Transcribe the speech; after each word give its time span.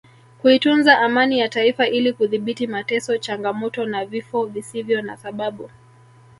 kuitunza 0.41 0.99
amani 0.99 1.39
ya 1.39 1.49
Taifa 1.49 1.87
ili 1.87 2.13
kudhibiti 2.13 2.67
mateso 2.67 3.17
changamoto 3.17 3.85
na 3.85 4.05
vifo 4.05 4.45
visivyo 4.45 5.01
na 5.01 5.17
sababu 5.17 5.69